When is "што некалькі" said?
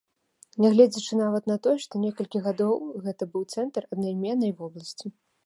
1.83-2.41